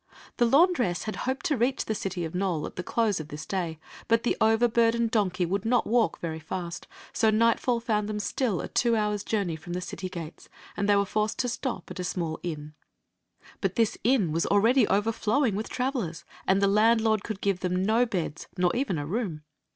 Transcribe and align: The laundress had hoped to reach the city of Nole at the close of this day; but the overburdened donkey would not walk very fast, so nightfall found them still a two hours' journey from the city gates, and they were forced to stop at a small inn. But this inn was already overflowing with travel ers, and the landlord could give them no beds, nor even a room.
The 0.37 0.47
laundress 0.47 1.03
had 1.03 1.15
hoped 1.27 1.45
to 1.45 1.55
reach 1.57 1.85
the 1.85 1.93
city 1.93 2.25
of 2.25 2.33
Nole 2.33 2.65
at 2.65 2.75
the 2.75 2.81
close 2.81 3.19
of 3.19 3.27
this 3.27 3.45
day; 3.45 3.77
but 4.07 4.23
the 4.23 4.35
overburdened 4.41 5.11
donkey 5.11 5.45
would 5.45 5.63
not 5.63 5.85
walk 5.85 6.17
very 6.19 6.39
fast, 6.39 6.87
so 7.13 7.29
nightfall 7.29 7.79
found 7.79 8.09
them 8.09 8.17
still 8.17 8.61
a 8.61 8.67
two 8.67 8.95
hours' 8.95 9.23
journey 9.23 9.55
from 9.55 9.73
the 9.73 9.79
city 9.79 10.09
gates, 10.09 10.49
and 10.75 10.89
they 10.89 10.95
were 10.95 11.05
forced 11.05 11.37
to 11.37 11.47
stop 11.47 11.91
at 11.91 11.99
a 11.99 12.03
small 12.03 12.39
inn. 12.41 12.73
But 13.61 13.75
this 13.75 13.95
inn 14.03 14.31
was 14.31 14.47
already 14.47 14.87
overflowing 14.87 15.53
with 15.53 15.69
travel 15.69 16.05
ers, 16.05 16.25
and 16.47 16.63
the 16.63 16.67
landlord 16.67 17.23
could 17.23 17.39
give 17.39 17.59
them 17.59 17.85
no 17.85 18.07
beds, 18.07 18.47
nor 18.57 18.75
even 18.75 18.97
a 18.97 19.05
room. 19.05 19.43